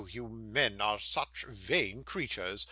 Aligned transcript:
you 0.09 0.27
men 0.27 0.81
are 0.81 0.97
such 0.97 1.43
vain 1.45 2.03
creatures! 2.03 2.59